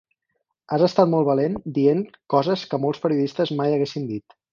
[0.77, 2.01] Has estat molt valent dient
[2.35, 4.35] coses que molts periodistes mai haguessin dit.